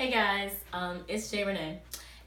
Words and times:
Hey 0.00 0.10
guys, 0.10 0.52
um, 0.72 1.04
it's 1.08 1.30
Jay 1.30 1.44
Renee, 1.44 1.78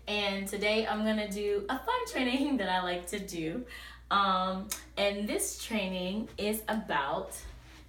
and 0.07 0.47
today 0.47 0.85
I'm 0.85 1.03
gonna 1.03 1.27
do 1.27 1.65
a 1.67 1.79
fun 1.79 2.05
training 2.07 2.57
that 2.57 2.69
I 2.69 2.83
like 2.83 3.07
to 3.07 3.17
do. 3.17 3.65
Um, 4.11 4.67
and 4.95 5.27
this 5.27 5.57
training 5.57 6.29
is 6.37 6.61
about 6.67 7.35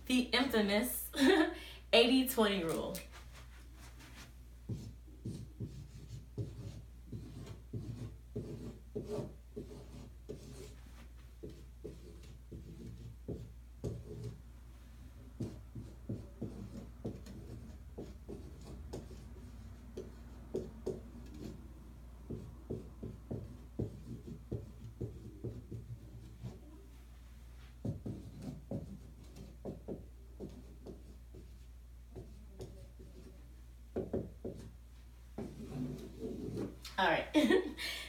the 0.06 0.20
infamous 0.32 1.04
80 1.92 2.28
20 2.28 2.64
rule. 2.64 2.96
All 36.96 37.06
right. 37.06 37.26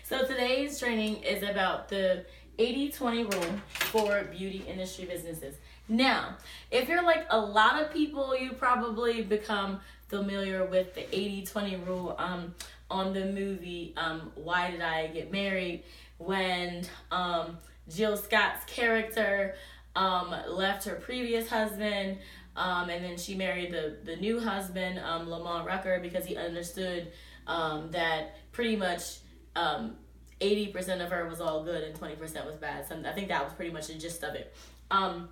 so 0.03 0.27
today's 0.27 0.79
training 0.79 1.23
is 1.23 1.41
about 1.41 1.89
the 1.89 2.23
80-20 2.59 3.33
rule 3.33 3.59
for 3.69 4.23
beauty 4.25 4.63
industry 4.67 5.05
businesses. 5.05 5.55
Now, 5.89 6.37
if 6.69 6.87
you're 6.87 7.03
like 7.03 7.25
a 7.31 7.39
lot 7.39 7.81
of 7.81 7.91
people, 7.91 8.37
you 8.37 8.51
probably 8.51 9.23
become 9.23 9.79
familiar 10.07 10.65
with 10.65 10.93
the 10.93 11.01
80-20 11.01 11.87
rule 11.87 12.15
um, 12.19 12.53
on 12.91 13.13
the 13.13 13.25
movie 13.25 13.93
um, 13.97 14.31
Why 14.35 14.69
Did 14.69 14.81
I 14.81 15.07
Get 15.07 15.31
Married 15.31 15.83
when 16.19 16.85
um, 17.11 17.57
Jill 17.89 18.17
Scott's 18.17 18.65
character 18.67 19.55
um, 19.95 20.35
left 20.47 20.85
her 20.85 20.95
previous 20.95 21.49
husband 21.49 22.19
um, 22.55 22.89
and 22.89 23.03
then 23.03 23.17
she 23.17 23.35
married 23.35 23.71
the, 23.71 23.97
the 24.03 24.15
new 24.15 24.39
husband, 24.39 24.99
um, 24.99 25.27
Lamman 25.27 25.65
Rucker, 25.65 25.99
because 26.01 26.25
he 26.25 26.37
understood 26.37 27.11
um, 27.47 27.91
that 27.91 28.35
pretty 28.51 28.75
much 28.75 29.19
um, 29.55 29.95
80% 30.41 31.03
of 31.03 31.11
her 31.11 31.27
was 31.27 31.41
all 31.41 31.63
good 31.63 31.83
and 31.83 31.99
20% 31.99 32.19
was 32.45 32.55
bad. 32.55 32.87
So 32.87 33.01
I 33.05 33.11
think 33.11 33.29
that 33.29 33.43
was 33.43 33.53
pretty 33.53 33.71
much 33.71 33.87
the 33.87 33.95
gist 33.95 34.23
of 34.23 34.35
it. 34.35 34.53
Um, 34.91 35.29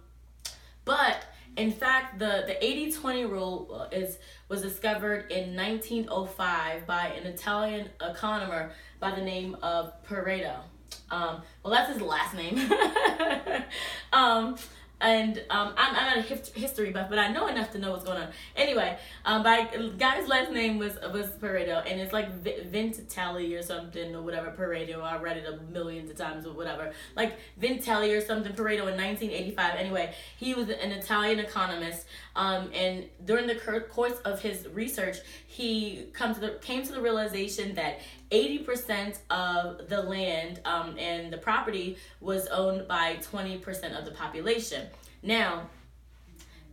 but 0.85 1.25
in 1.55 1.71
fact, 1.71 2.19
the, 2.19 2.43
the 2.47 2.55
80-20 2.65 3.29
rule 3.29 3.87
uh, 3.91 3.95
is 3.95 4.17
was 4.49 4.61
discovered 4.61 5.31
in 5.31 5.55
1905 5.55 6.85
by 6.85 7.07
an 7.07 7.25
Italian 7.25 7.89
economer 8.01 8.71
by 8.99 9.11
the 9.11 9.21
name 9.21 9.55
of 9.61 9.93
Pareto. 10.03 10.57
Um, 11.11 11.41
well, 11.63 11.73
that's 11.73 11.91
his 11.93 12.01
last 12.01 12.33
name. 12.35 12.59
um, 14.13 14.57
and 15.03 15.43
um, 15.49 15.73
I'm, 15.75 15.95
I'm 15.95 16.05
not 16.05 16.17
a 16.17 16.21
history 16.57 16.91
buff, 16.91 17.09
but 17.09 17.19
I 17.19 17.27
know 17.27 17.47
enough 17.47 17.71
to 17.71 17.77
know 17.77 17.91
what's 17.91 18.05
going 18.05 18.21
on. 18.21 18.29
Anyway, 18.55 18.97
um, 19.25 19.43
by 19.43 19.69
guy's 19.97 20.29
last 20.29 20.51
name 20.51 20.77
was 20.77 20.93
was 21.11 21.27
Pareto, 21.41 21.83
and 21.85 21.99
it's 21.99 22.13
like 22.13 22.43
Vintelli 22.43 23.59
or 23.59 23.61
something 23.61 24.15
or 24.15 24.21
whatever. 24.21 24.51
Pareto, 24.57 25.03
I 25.03 25.17
read 25.17 25.37
it 25.37 25.45
a 25.45 25.61
millions 25.71 26.09
of 26.09 26.15
times 26.15 26.45
or 26.45 26.53
whatever, 26.53 26.93
like 27.17 27.37
Vintelli 27.61 28.17
or 28.17 28.21
something. 28.21 28.53
Pareto 28.53 28.87
in 28.87 28.97
1985. 28.97 29.75
Anyway, 29.75 30.13
he 30.37 30.53
was 30.53 30.69
an 30.69 30.91
Italian 30.93 31.39
economist, 31.39 32.05
um, 32.37 32.71
and 32.73 33.05
during 33.25 33.45
the 33.45 33.55
course 33.89 34.19
of 34.23 34.41
his 34.41 34.69
research, 34.69 35.17
he 35.47 36.05
come 36.13 36.33
to 36.33 36.39
the 36.39 36.59
came 36.61 36.83
to 36.83 36.93
the 36.93 37.01
realization 37.01 37.75
that 37.75 37.99
80% 38.33 39.19
of 39.29 39.87
the 39.89 40.01
land 40.01 40.59
um, 40.65 40.97
and 40.97 41.31
the 41.31 41.37
property 41.37 41.97
was 42.19 42.47
owned 42.47 42.87
by 42.87 43.17
20% 43.21 43.97
of 43.97 44.05
the 44.05 44.11
population. 44.11 44.87
Now, 45.23 45.69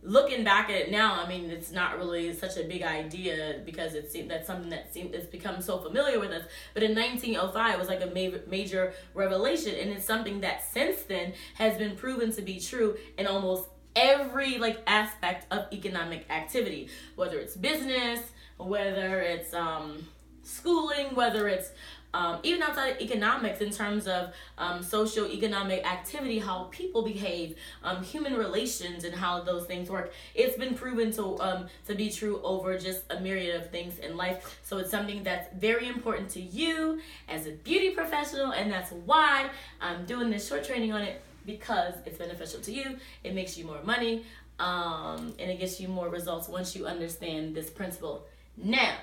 looking 0.03 0.43
back 0.43 0.69
at 0.69 0.75
it 0.75 0.91
now, 0.91 1.23
I 1.23 1.27
mean, 1.27 1.49
it's 1.49 1.71
not 1.71 1.97
really 1.97 2.33
such 2.33 2.57
a 2.57 2.63
big 2.63 2.83
idea 2.83 3.61
because 3.65 3.93
it 3.93 4.11
it's 4.13 4.27
that's 4.27 4.47
something 4.47 4.69
that 4.69 4.93
seems 4.93 5.13
it's 5.13 5.25
become 5.25 5.61
so 5.61 5.77
familiar 5.77 6.19
with 6.19 6.31
us. 6.31 6.43
But 6.73 6.83
in 6.83 6.95
1905, 6.95 7.73
it 7.73 7.79
was 7.79 7.87
like 7.87 8.01
a 8.01 8.07
major, 8.07 8.43
major 8.47 8.93
revelation, 9.13 9.75
and 9.75 9.91
it's 9.91 10.05
something 10.05 10.41
that 10.41 10.63
since 10.63 11.03
then 11.03 11.33
has 11.55 11.77
been 11.77 11.95
proven 11.95 12.31
to 12.33 12.41
be 12.41 12.59
true 12.59 12.97
in 13.17 13.27
almost 13.27 13.69
every 13.95 14.57
like 14.57 14.81
aspect 14.87 15.45
of 15.51 15.65
economic 15.71 16.25
activity, 16.29 16.89
whether 17.15 17.39
it's 17.39 17.55
business, 17.55 18.19
whether 18.57 19.21
it's 19.21 19.53
um 19.53 20.07
schooling, 20.43 21.13
whether 21.15 21.47
it's 21.47 21.71
um, 22.13 22.39
even 22.43 22.61
outside 22.61 22.89
of 22.95 23.01
economics 23.01 23.61
in 23.61 23.71
terms 23.71 24.07
of 24.07 24.33
um, 24.57 24.85
economic 25.31 25.85
activity 25.85 26.39
how 26.39 26.67
people 26.71 27.01
behave 27.01 27.55
um, 27.83 28.03
human 28.03 28.35
relations 28.35 29.03
and 29.03 29.13
how 29.13 29.41
those 29.41 29.65
things 29.65 29.89
work. 29.89 30.13
It's 30.35 30.57
been 30.57 30.75
proven 30.75 31.11
to 31.13 31.39
um, 31.39 31.67
to 31.87 31.95
be 31.95 32.09
true 32.09 32.41
over 32.43 32.77
just 32.77 33.03
a 33.09 33.19
myriad 33.19 33.61
of 33.61 33.69
things 33.69 33.99
in 33.99 34.17
life. 34.17 34.59
So 34.63 34.77
it's 34.77 34.91
something 34.91 35.23
that's 35.23 35.47
very 35.55 35.87
important 35.87 36.29
to 36.31 36.41
you 36.41 37.01
as 37.29 37.47
a 37.47 37.51
beauty 37.51 37.91
professional 37.91 38.51
and 38.51 38.71
that's 38.71 38.91
why 38.91 39.49
i'm 39.79 40.05
doing 40.05 40.29
this 40.29 40.47
short 40.47 40.63
training 40.63 40.91
on 40.93 41.01
it 41.01 41.21
because 41.45 41.93
it's 42.05 42.17
beneficial 42.17 42.59
to 42.61 42.71
you. 42.71 42.97
It 43.23 43.33
makes 43.33 43.57
you 43.57 43.65
more 43.65 43.81
money 43.83 44.25
um, 44.59 45.33
and 45.39 45.51
it 45.51 45.59
gets 45.59 45.79
you 45.79 45.87
more 45.87 46.09
results 46.09 46.47
once 46.47 46.75
you 46.75 46.85
understand 46.85 47.55
this 47.55 47.69
principle. 47.69 48.25
Now 48.57 48.95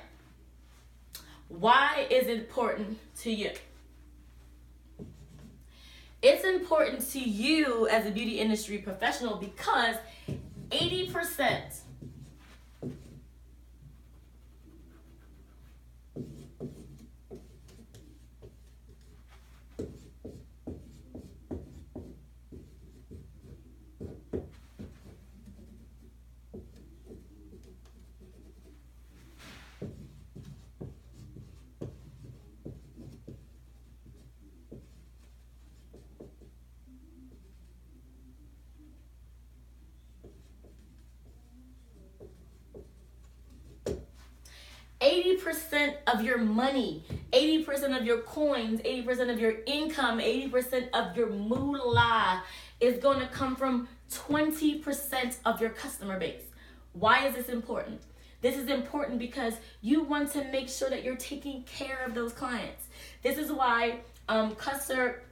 why 1.61 2.07
is 2.11 2.29
it 2.29 2.39
important 2.39 2.99
to 3.23 3.33
you? 3.33 3.51
It's 6.23 6.45
important 6.45 7.09
to 7.11 7.21
you 7.21 7.89
as 7.89 8.07
a 8.07 8.11
beauty 8.11 8.41
industry 8.41 8.79
professional 8.79 9.37
because 9.37 9.97
80% 10.71 11.81
80% 45.49 45.95
of 46.07 46.23
your 46.23 46.39
money, 46.39 47.03
80% 47.33 47.99
of 47.99 48.05
your 48.05 48.19
coins, 48.19 48.81
80% 48.81 49.33
of 49.33 49.41
your 49.41 49.55
income, 49.67 50.19
80% 50.19 50.91
of 50.93 51.17
your 51.17 51.31
moolah 51.31 52.43
is 52.81 52.99
going 52.99 53.21
to 53.21 53.27
come 53.29 53.57
from 53.57 53.89
20% 54.13 55.37
of 55.45 55.61
your 55.61 55.71
customer 55.71 56.19
base. 56.19 56.43
Why 56.93 57.27
is 57.27 57.35
this 57.35 57.49
important? 57.49 58.03
This 58.41 58.57
is 58.57 58.69
important 58.69 59.19
because 59.19 59.55
you 59.81 60.03
want 60.03 60.33
to 60.33 60.45
make 60.45 60.69
sure 60.69 60.91
that 60.91 61.03
you're 61.03 61.17
taking 61.17 61.63
care 61.65 62.05
of 62.05 62.15
those 62.15 62.33
clients. 62.33 62.87
This 63.23 63.39
is 63.39 63.51
why 63.51 64.01
um, 64.29 64.55
customer 64.55 65.23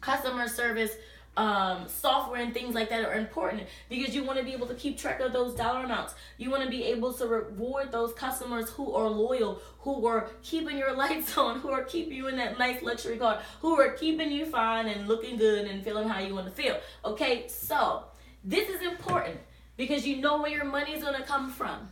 customer 0.00 0.48
service 0.48 0.92
um, 1.40 1.88
software 1.88 2.42
and 2.42 2.52
things 2.52 2.74
like 2.74 2.90
that 2.90 3.02
are 3.02 3.14
important 3.14 3.62
because 3.88 4.14
you 4.14 4.22
want 4.22 4.38
to 4.38 4.44
be 4.44 4.52
able 4.52 4.66
to 4.66 4.74
keep 4.74 4.98
track 4.98 5.20
of 5.20 5.32
those 5.32 5.54
dollar 5.54 5.84
amounts. 5.84 6.14
You 6.36 6.50
want 6.50 6.64
to 6.64 6.68
be 6.68 6.84
able 6.84 7.14
to 7.14 7.26
reward 7.26 7.90
those 7.90 8.12
customers 8.12 8.68
who 8.68 8.92
are 8.92 9.08
loyal, 9.08 9.62
who 9.78 10.06
are 10.06 10.28
keeping 10.42 10.76
your 10.76 10.92
lights 11.04 11.38
on, 11.38 11.60
who 11.60 11.70
are 11.70 11.82
keeping 11.82 12.12
you 12.12 12.28
in 12.28 12.36
that 12.36 12.58
nice 12.58 12.82
luxury 12.82 13.16
car, 13.16 13.40
who 13.62 13.80
are 13.80 13.92
keeping 13.92 14.30
you 14.30 14.44
fine 14.44 14.86
and 14.86 15.08
looking 15.08 15.38
good 15.38 15.66
and 15.66 15.82
feeling 15.82 16.06
how 16.06 16.20
you 16.20 16.34
want 16.34 16.46
to 16.46 16.52
feel. 16.52 16.78
Okay, 17.06 17.48
so 17.48 18.04
this 18.44 18.68
is 18.68 18.82
important 18.82 19.40
because 19.78 20.06
you 20.06 20.18
know 20.18 20.42
where 20.42 20.50
your 20.50 20.66
money 20.66 20.92
is 20.92 21.02
going 21.02 21.16
to 21.16 21.26
come 21.26 21.50
from. 21.50 21.88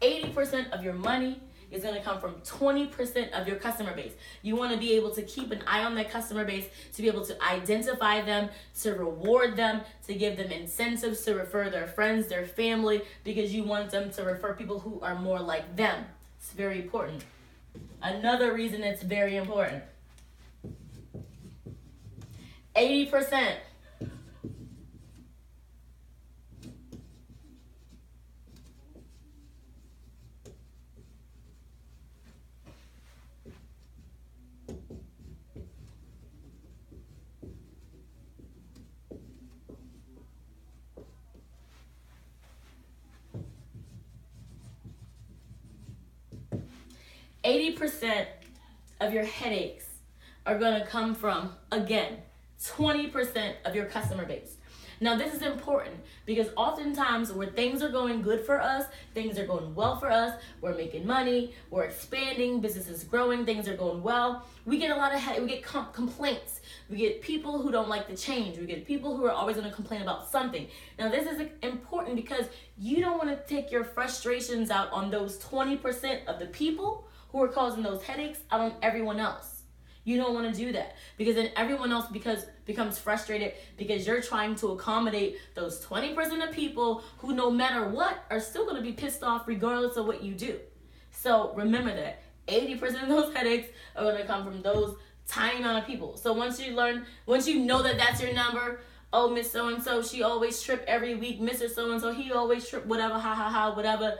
80% 0.00 0.72
of 0.72 0.82
your 0.82 0.94
money 0.94 1.38
is 1.72 1.82
going 1.82 1.94
to 1.94 2.00
come 2.00 2.20
from 2.20 2.34
20% 2.42 3.32
of 3.32 3.48
your 3.48 3.56
customer 3.56 3.94
base. 3.94 4.12
You 4.42 4.56
want 4.56 4.72
to 4.72 4.78
be 4.78 4.92
able 4.92 5.10
to 5.12 5.22
keep 5.22 5.50
an 5.50 5.62
eye 5.66 5.84
on 5.84 5.94
that 5.96 6.10
customer 6.10 6.44
base, 6.44 6.66
to 6.94 7.02
be 7.02 7.08
able 7.08 7.24
to 7.24 7.42
identify 7.42 8.20
them, 8.20 8.50
to 8.82 8.92
reward 8.92 9.56
them, 9.56 9.80
to 10.06 10.14
give 10.14 10.36
them 10.36 10.52
incentives 10.52 11.22
to 11.24 11.34
refer 11.34 11.70
their 11.70 11.86
friends, 11.86 12.28
their 12.28 12.46
family, 12.46 13.02
because 13.24 13.54
you 13.54 13.64
want 13.64 13.90
them 13.90 14.10
to 14.10 14.22
refer 14.22 14.52
people 14.52 14.78
who 14.78 15.00
are 15.00 15.14
more 15.14 15.40
like 15.40 15.76
them. 15.76 16.04
It's 16.38 16.52
very 16.52 16.82
important. 16.82 17.24
Another 18.02 18.52
reason 18.52 18.82
it's 18.82 19.02
very 19.02 19.36
important 19.36 19.82
80% 22.76 23.56
80% 47.44 48.26
of 49.00 49.12
your 49.12 49.24
headaches 49.24 49.86
are 50.46 50.58
going 50.58 50.80
to 50.80 50.86
come 50.86 51.14
from, 51.14 51.52
again, 51.70 52.18
20% 52.62 53.54
of 53.64 53.74
your 53.74 53.86
customer 53.86 54.24
base. 54.24 54.56
Now, 55.02 55.16
this 55.16 55.34
is 55.34 55.42
important 55.42 55.96
because 56.26 56.50
oftentimes 56.56 57.32
where 57.32 57.48
things 57.48 57.82
are 57.82 57.88
going 57.88 58.22
good 58.22 58.46
for 58.46 58.60
us, 58.60 58.84
things 59.14 59.36
are 59.36 59.44
going 59.44 59.74
well 59.74 59.96
for 59.98 60.08
us, 60.08 60.40
we're 60.60 60.76
making 60.76 61.04
money, 61.04 61.54
we're 61.70 61.82
expanding, 61.82 62.60
business 62.60 62.86
is 62.86 63.02
growing, 63.02 63.44
things 63.44 63.66
are 63.66 63.76
going 63.76 64.00
well. 64.00 64.46
We 64.64 64.78
get 64.78 64.92
a 64.92 64.96
lot 64.96 65.12
of 65.12 65.42
we 65.42 65.48
get 65.48 65.64
com- 65.64 65.92
complaints. 65.92 66.60
We 66.88 66.98
get 66.98 67.20
people 67.20 67.60
who 67.60 67.72
don't 67.72 67.88
like 67.88 68.06
the 68.06 68.16
change. 68.16 68.58
We 68.58 68.66
get 68.66 68.86
people 68.86 69.16
who 69.16 69.24
are 69.24 69.32
always 69.32 69.56
going 69.56 69.68
to 69.68 69.74
complain 69.74 70.02
about 70.02 70.30
something. 70.30 70.68
Now, 71.00 71.10
this 71.10 71.26
is 71.26 71.48
important 71.64 72.14
because 72.14 72.46
you 72.78 73.00
don't 73.00 73.18
want 73.18 73.30
to 73.30 73.52
take 73.52 73.72
your 73.72 73.82
frustrations 73.82 74.70
out 74.70 74.92
on 74.92 75.10
those 75.10 75.36
20% 75.38 76.26
of 76.26 76.38
the 76.38 76.46
people 76.46 77.08
who 77.32 77.42
are 77.42 77.48
causing 77.48 77.82
those 77.82 78.02
headaches 78.02 78.38
out 78.52 78.60
on 78.60 78.74
everyone 78.82 79.18
else. 79.18 79.62
You 80.04 80.16
don't 80.16 80.34
want 80.34 80.52
to 80.52 80.60
do 80.60 80.72
that 80.72 80.96
because 81.16 81.36
then 81.36 81.50
everyone 81.56 81.92
else 81.92 82.06
because 82.12 82.46
becomes 82.64 82.98
frustrated 82.98 83.54
because 83.76 84.06
you're 84.06 84.20
trying 84.20 84.56
to 84.56 84.68
accommodate 84.72 85.38
those 85.54 85.84
20% 85.84 86.46
of 86.46 86.52
people 86.52 87.04
who 87.18 87.34
no 87.34 87.50
matter 87.50 87.88
what 87.88 88.24
are 88.30 88.40
still 88.40 88.64
going 88.64 88.76
to 88.76 88.82
be 88.82 88.92
pissed 88.92 89.22
off 89.22 89.46
regardless 89.46 89.96
of 89.96 90.06
what 90.06 90.22
you 90.22 90.34
do. 90.34 90.58
So 91.12 91.52
remember 91.54 91.94
that 91.94 92.22
80% 92.48 93.04
of 93.04 93.08
those 93.08 93.34
headaches 93.36 93.68
are 93.94 94.02
going 94.02 94.16
to 94.16 94.26
come 94.26 94.44
from 94.44 94.60
those 94.62 94.96
tiny 95.28 95.60
amount 95.60 95.78
of 95.78 95.86
people. 95.86 96.16
So 96.16 96.32
once 96.32 96.60
you 96.60 96.74
learn, 96.74 97.06
once 97.26 97.46
you 97.46 97.60
know 97.60 97.82
that 97.82 97.96
that's 97.96 98.20
your 98.20 98.32
number, 98.32 98.80
oh 99.12 99.30
Miss 99.30 99.50
So 99.50 99.68
and 99.68 99.82
So, 99.82 100.02
she 100.02 100.22
always 100.22 100.60
trip 100.62 100.84
every 100.88 101.14
week. 101.14 101.40
Mr. 101.40 101.70
So 101.70 101.92
and 101.92 102.00
So, 102.00 102.12
he 102.12 102.32
always 102.32 102.68
trip. 102.68 102.86
Whatever, 102.86 103.14
ha 103.14 103.34
ha 103.34 103.48
ha, 103.48 103.74
whatever. 103.74 104.18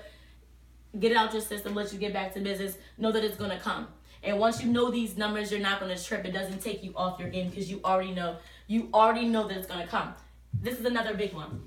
Get 0.98 1.12
it 1.12 1.16
out 1.16 1.32
your 1.32 1.42
system. 1.42 1.74
Let 1.74 1.92
you 1.92 1.98
get 1.98 2.12
back 2.12 2.34
to 2.34 2.40
business. 2.40 2.76
Know 2.98 3.12
that 3.12 3.24
it's 3.24 3.36
gonna 3.36 3.58
come. 3.58 3.88
And 4.22 4.38
once 4.38 4.62
you 4.62 4.70
know 4.70 4.90
these 4.90 5.16
numbers, 5.16 5.50
you're 5.50 5.60
not 5.60 5.80
to 5.96 6.02
trip. 6.02 6.24
It 6.24 6.32
doesn't 6.32 6.60
take 6.60 6.84
you 6.84 6.92
off 6.94 7.18
your 7.18 7.28
game 7.28 7.48
because 7.48 7.70
you 7.70 7.80
already 7.84 8.12
know. 8.12 8.36
You 8.68 8.88
already 8.94 9.26
know 9.26 9.48
that 9.48 9.56
it's 9.56 9.66
to 9.80 9.86
come. 9.86 10.14
This 10.60 10.78
is 10.78 10.84
another 10.84 11.14
big 11.14 11.32
one. 11.32 11.60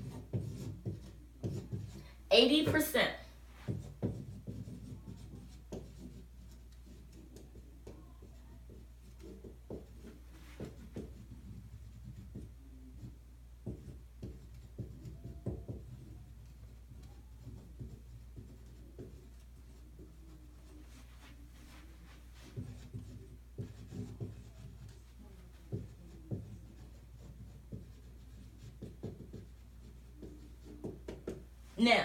80% 2.30 3.06
Now, 31.76 32.04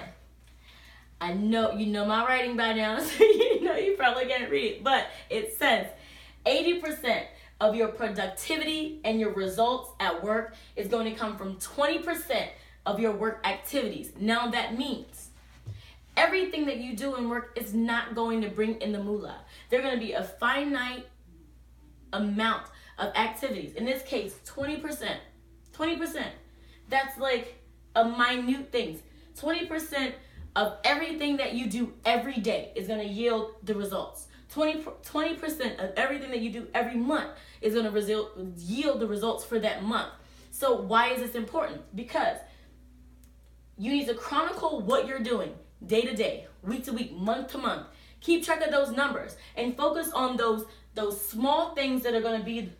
I 1.19 1.33
know 1.33 1.73
you 1.73 1.85
know 1.85 2.05
my 2.05 2.25
writing 2.25 2.57
by 2.57 2.73
now, 2.73 2.99
so 3.03 3.23
you 3.23 3.61
know 3.61 3.75
you 3.75 3.95
probably 3.95 4.25
can't 4.25 4.49
read 4.49 4.71
it, 4.73 4.83
but 4.83 5.07
it 5.29 5.57
says 5.57 5.87
80% 6.45 7.25
of 7.59 7.75
your 7.75 7.89
productivity 7.89 8.99
and 9.03 9.19
your 9.19 9.33
results 9.33 9.91
at 9.99 10.23
work 10.23 10.55
is 10.75 10.87
going 10.87 11.05
to 11.05 11.17
come 11.17 11.37
from 11.37 11.57
20% 11.57 12.47
of 12.87 12.99
your 12.99 13.11
work 13.11 13.45
activities. 13.45 14.11
Now 14.19 14.49
that 14.49 14.77
means 14.77 15.29
everything 16.17 16.65
that 16.65 16.77
you 16.77 16.95
do 16.95 17.15
in 17.15 17.29
work 17.29 17.55
is 17.55 17.73
not 17.73 18.15
going 18.15 18.41
to 18.41 18.49
bring 18.49 18.81
in 18.81 18.91
the 18.91 19.03
moolah. 19.03 19.41
They're 19.69 19.83
going 19.83 19.93
to 19.93 20.03
be 20.03 20.13
a 20.13 20.23
finite 20.23 21.05
amount 22.11 22.63
of 22.97 23.13
activities. 23.15 23.75
In 23.75 23.85
this 23.85 24.01
case, 24.03 24.39
20%. 24.45 25.17
20%. 25.73 26.25
That's 26.89 27.17
like 27.17 27.59
a 27.95 28.05
minute 28.05 28.71
things. 28.71 29.01
20% 29.35 30.13
of 30.55 30.77
everything 30.83 31.37
that 31.37 31.53
you 31.53 31.67
do 31.67 31.93
every 32.05 32.35
day 32.35 32.71
is 32.75 32.87
going 32.87 32.99
to 32.99 33.13
yield 33.13 33.51
the 33.63 33.73
results. 33.73 34.27
20, 34.49 34.83
20% 34.83 35.83
of 35.83 35.91
everything 35.95 36.29
that 36.31 36.41
you 36.41 36.51
do 36.51 36.67
every 36.73 36.97
month 36.97 37.29
is 37.61 37.73
going 37.73 37.85
to 37.85 37.91
result, 37.91 38.31
yield 38.57 38.99
the 38.99 39.07
results 39.07 39.45
for 39.45 39.59
that 39.59 39.83
month. 39.83 40.11
So, 40.51 40.81
why 40.81 41.09
is 41.09 41.21
this 41.21 41.35
important? 41.35 41.81
Because 41.95 42.37
you 43.77 43.91
need 43.91 44.07
to 44.07 44.13
chronicle 44.13 44.81
what 44.81 45.07
you're 45.07 45.19
doing 45.19 45.53
day 45.85 46.01
to 46.01 46.13
day, 46.13 46.47
week 46.61 46.83
to 46.85 46.93
week, 46.93 47.15
month 47.15 47.51
to 47.53 47.57
month. 47.57 47.87
Keep 48.19 48.45
track 48.45 48.61
of 48.61 48.71
those 48.71 48.91
numbers 48.91 49.35
and 49.55 49.75
focus 49.75 50.11
on 50.13 50.37
those 50.37 50.65
those 50.93 51.25
small 51.25 51.73
things 51.73 52.03
that 52.03 52.13
are 52.13 52.21
going 52.21 52.37
to 52.37 52.45
be 52.45 52.71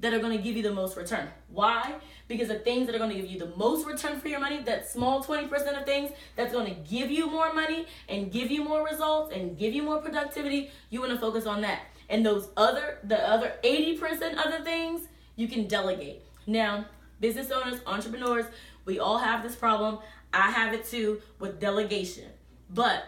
that 0.00 0.12
are 0.12 0.18
going 0.18 0.36
to 0.36 0.42
give 0.42 0.56
you 0.56 0.62
the 0.62 0.72
most 0.72 0.96
return. 0.96 1.28
Why? 1.48 1.94
Because 2.28 2.48
the 2.48 2.58
things 2.58 2.86
that 2.86 2.94
are 2.94 2.98
going 2.98 3.10
to 3.10 3.16
give 3.16 3.30
you 3.30 3.38
the 3.38 3.54
most 3.56 3.86
return 3.86 4.18
for 4.18 4.28
your 4.28 4.40
money, 4.40 4.62
that 4.62 4.88
small 4.88 5.22
20% 5.22 5.50
of 5.78 5.86
things 5.86 6.10
that's 6.34 6.52
going 6.52 6.66
to 6.66 6.80
give 6.90 7.10
you 7.10 7.30
more 7.30 7.52
money 7.52 7.86
and 8.08 8.32
give 8.32 8.50
you 8.50 8.64
more 8.64 8.84
results 8.84 9.32
and 9.32 9.56
give 9.56 9.72
you 9.74 9.82
more 9.82 9.98
productivity, 9.98 10.70
you 10.90 11.00
want 11.00 11.12
to 11.12 11.18
focus 11.18 11.46
on 11.46 11.60
that. 11.62 11.82
And 12.08 12.26
those 12.26 12.48
other, 12.56 12.98
the 13.04 13.18
other 13.28 13.54
80% 13.62 14.36
other 14.36 14.64
things, 14.64 15.02
you 15.36 15.46
can 15.46 15.66
delegate. 15.68 16.22
Now, 16.46 16.86
business 17.20 17.50
owners, 17.50 17.80
entrepreneurs, 17.86 18.46
we 18.84 18.98
all 18.98 19.18
have 19.18 19.42
this 19.42 19.54
problem. 19.54 19.98
I 20.32 20.50
have 20.50 20.74
it 20.74 20.84
too 20.84 21.20
with 21.38 21.60
delegation. 21.60 22.30
But 22.70 23.04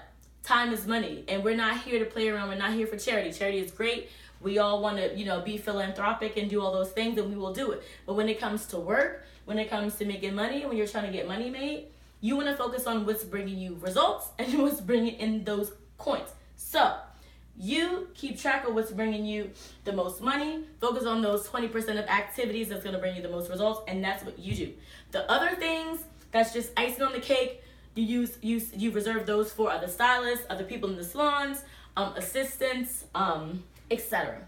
time 0.48 0.72
is 0.72 0.86
money, 0.86 1.24
and 1.28 1.44
we're 1.44 1.56
not 1.56 1.82
here 1.82 1.98
to 1.98 2.04
play 2.04 2.28
around. 2.28 2.48
We're 2.48 2.56
not 2.56 2.72
here 2.72 2.86
for 2.86 2.96
charity. 2.96 3.32
Charity 3.32 3.58
is 3.58 3.70
great 3.70 4.08
we 4.40 4.58
all 4.58 4.80
want 4.80 4.96
to 4.96 5.16
you 5.16 5.24
know 5.24 5.40
be 5.40 5.56
philanthropic 5.56 6.36
and 6.36 6.48
do 6.48 6.60
all 6.60 6.72
those 6.72 6.90
things 6.90 7.18
and 7.18 7.28
we 7.28 7.36
will 7.36 7.52
do 7.52 7.72
it 7.72 7.82
but 8.06 8.14
when 8.14 8.28
it 8.28 8.38
comes 8.38 8.66
to 8.66 8.78
work 8.78 9.24
when 9.44 9.58
it 9.58 9.68
comes 9.68 9.96
to 9.96 10.04
making 10.04 10.34
money 10.34 10.64
when 10.66 10.76
you're 10.76 10.86
trying 10.86 11.06
to 11.06 11.12
get 11.12 11.26
money 11.26 11.50
made 11.50 11.86
you 12.20 12.36
want 12.36 12.48
to 12.48 12.56
focus 12.56 12.86
on 12.86 13.06
what's 13.06 13.24
bringing 13.24 13.58
you 13.58 13.76
results 13.80 14.28
and 14.38 14.58
what's 14.58 14.80
bringing 14.80 15.14
in 15.14 15.44
those 15.44 15.72
coins 15.96 16.28
so 16.56 16.96
you 17.60 18.08
keep 18.14 18.38
track 18.38 18.66
of 18.68 18.74
what's 18.74 18.92
bringing 18.92 19.24
you 19.24 19.50
the 19.84 19.92
most 19.92 20.20
money 20.20 20.64
focus 20.80 21.04
on 21.04 21.20
those 21.22 21.48
20% 21.48 21.74
of 21.98 22.06
activities 22.06 22.68
that's 22.68 22.84
going 22.84 22.94
to 22.94 23.00
bring 23.00 23.16
you 23.16 23.22
the 23.22 23.28
most 23.28 23.50
results 23.50 23.80
and 23.88 24.04
that's 24.04 24.24
what 24.24 24.38
you 24.38 24.54
do 24.54 24.72
the 25.10 25.30
other 25.30 25.56
things 25.56 26.04
that's 26.30 26.52
just 26.52 26.70
icing 26.76 27.02
on 27.02 27.12
the 27.12 27.20
cake 27.20 27.62
you 27.98 28.20
use 28.20 28.38
you 28.42 28.60
you 28.76 28.90
reserve 28.90 29.26
those 29.26 29.52
for 29.52 29.70
other 29.70 29.88
stylists 29.88 30.46
other 30.48 30.64
people 30.64 30.88
in 30.88 30.96
the 30.96 31.04
salons 31.04 31.64
um, 31.96 32.12
assistants 32.16 33.04
um, 33.14 33.62
etc. 33.90 34.38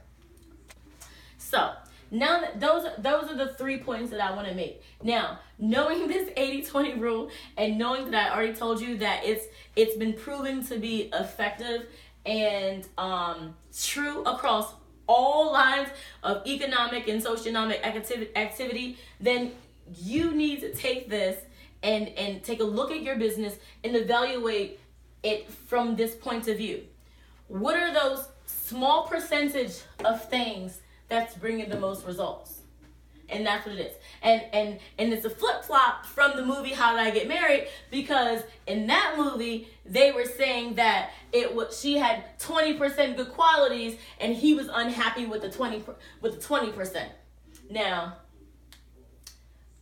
So 1.39 1.73
now 2.11 2.41
that 2.41 2.61
those 2.61 2.87
those 2.99 3.31
are 3.31 3.37
the 3.37 3.55
three 3.55 3.79
points 3.79 4.11
that 4.11 4.21
I 4.21 4.35
want 4.35 4.49
to 4.49 4.55
make. 4.55 4.83
Now, 5.03 5.39
knowing 5.59 6.09
this 6.15 6.29
80-20 6.31 7.01
rule 7.01 7.31
and 7.57 7.79
knowing 7.79 8.11
that 8.11 8.33
I 8.33 8.35
already 8.35 8.55
told 8.55 8.81
you 8.81 8.99
that 8.99 9.25
it's 9.25 9.47
it's 9.77 9.97
been 9.97 10.15
proven 10.15 10.65
to 10.67 10.79
be 10.79 11.11
effective 11.13 11.87
and 12.27 12.87
um, 12.99 13.57
true 13.77 14.23
across 14.25 14.75
all 15.07 15.53
lines 15.53 15.89
of 16.23 16.47
economic 16.47 17.09
and 17.09 17.21
socioeconomic 17.21 17.83
activity, 17.83 18.31
activity, 18.37 18.99
then 19.19 19.53
you 19.97 20.33
need 20.33 20.61
to 20.61 20.73
take 20.73 21.11
this 21.11 21.37
and 21.83 22.09
and 22.11 22.43
take 22.43 22.61
a 22.61 22.65
look 22.65 22.91
at 22.91 23.03
your 23.03 23.17
business 23.17 23.57
and 23.85 23.97
evaluate 23.97 24.81
it 25.23 25.51
from 25.51 25.97
this 25.97 26.15
point 26.15 26.49
of 26.49 26.57
view. 26.57 26.83
What 27.49 27.77
are 27.77 27.93
those 27.93 28.29
small 28.47 29.07
percentage 29.07 29.81
of 30.05 30.29
things 30.29 30.81
that's 31.09 31.35
bringing 31.35 31.69
the 31.69 31.79
most 31.79 32.07
results? 32.07 32.61
And 33.29 33.47
that's 33.47 33.65
what 33.65 33.77
it 33.77 33.81
is. 33.81 33.95
And 34.23 34.43
and 34.53 34.79
and 34.99 35.13
it's 35.13 35.25
a 35.25 35.31
flip-flop 35.31 36.05
from 36.07 36.37
the 36.37 36.45
movie 36.45 36.71
how 36.71 36.97
did 36.97 37.01
i 37.01 37.11
get 37.11 37.29
married? 37.29 37.69
Because 37.91 38.43
in 38.67 38.87
that 38.89 39.15
movie 39.17 39.69
they 39.87 40.13
were 40.13 40.25
saying 40.25 40.75
that 40.75 41.11
it 41.33 41.55
was 41.55 41.81
she 41.81 41.97
had 41.97 42.25
20% 42.41 43.17
good 43.17 43.33
qualities 43.33 43.97
and 44.21 44.35
he 44.35 44.55
was 44.55 44.69
unhappy 44.73 45.27
with 45.27 45.43
the 45.43 45.51
20 45.51 45.85
with 46.21 46.41
the 46.41 46.47
20% 46.47 47.07
now 47.71 48.15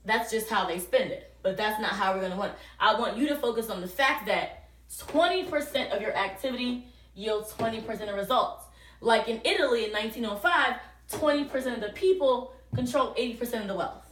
that's 0.04 0.30
just 0.30 0.48
how 0.48 0.66
they 0.66 0.78
spend 0.78 1.10
it 1.10 1.27
but 1.48 1.56
that's 1.56 1.80
not 1.80 1.92
how 1.92 2.12
we're 2.12 2.20
going 2.20 2.32
to 2.32 2.38
want 2.38 2.52
i 2.78 2.98
want 2.98 3.16
you 3.16 3.26
to 3.28 3.36
focus 3.36 3.70
on 3.70 3.80
the 3.80 3.88
fact 3.88 4.26
that 4.26 4.68
20% 5.08 5.94
of 5.94 6.00
your 6.00 6.14
activity 6.16 6.86
yields 7.14 7.52
20% 7.52 8.08
of 8.08 8.14
results 8.14 8.64
like 9.00 9.28
in 9.28 9.40
Italy 9.44 9.84
in 9.84 9.92
1905, 9.92 10.76
20% 11.10 11.74
of 11.74 11.80
the 11.80 11.90
people 11.90 12.54
control 12.74 13.14
80% 13.14 13.62
of 13.62 13.68
the 13.68 13.74
wealth. 13.74 14.04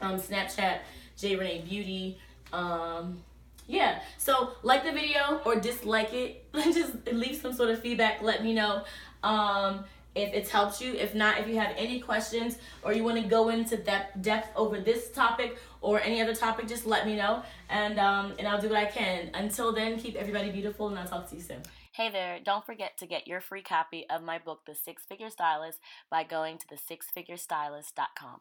Um, 0.00 0.20
Snapchat, 0.20 0.78
J 1.18 1.36
Renee 1.36 1.64
Beauty. 1.68 2.18
Um, 2.52 3.18
yeah, 3.66 4.00
so 4.18 4.52
like 4.62 4.84
the 4.84 4.92
video 4.92 5.40
or 5.44 5.56
dislike 5.56 6.12
it. 6.12 6.44
Just 6.54 6.92
leave 7.12 7.36
some 7.36 7.52
sort 7.52 7.70
of 7.70 7.80
feedback. 7.80 8.22
Let 8.22 8.42
me 8.44 8.54
know. 8.54 8.84
Um, 9.22 9.84
if 10.14 10.34
it's 10.34 10.50
helped 10.50 10.80
you. 10.80 10.94
If 10.94 11.14
not, 11.14 11.38
if 11.38 11.46
you 11.46 11.56
have 11.56 11.72
any 11.76 12.00
questions 12.00 12.58
or 12.82 12.92
you 12.92 13.04
want 13.04 13.22
to 13.22 13.28
go 13.28 13.48
into 13.48 13.76
depth, 13.76 14.20
depth 14.22 14.48
over 14.56 14.80
this 14.80 15.10
topic 15.10 15.56
or 15.80 16.00
any 16.00 16.20
other 16.20 16.34
topic, 16.34 16.66
just 16.66 16.84
let 16.84 17.06
me 17.06 17.16
know 17.16 17.42
and 17.68 17.98
um, 18.00 18.32
and 18.38 18.48
I'll 18.48 18.60
do 18.60 18.68
what 18.68 18.78
I 18.78 18.86
can. 18.86 19.30
Until 19.34 19.72
then, 19.72 19.98
keep 19.98 20.16
everybody 20.16 20.50
beautiful 20.50 20.88
and 20.88 20.98
I'll 20.98 21.06
talk 21.06 21.28
to 21.30 21.36
you 21.36 21.42
soon. 21.42 21.62
Hey 22.00 22.08
there, 22.08 22.40
don't 22.42 22.64
forget 22.64 22.96
to 22.96 23.06
get 23.06 23.28
your 23.28 23.42
free 23.42 23.60
copy 23.60 24.06
of 24.08 24.22
my 24.22 24.38
book, 24.38 24.60
The 24.64 24.74
Six 24.74 25.04
Figure 25.04 25.28
Stylist, 25.28 25.80
by 26.10 26.24
going 26.24 26.56
to 26.56 26.66
the 26.66 26.76
sixfigurestylist.com. 26.76 28.40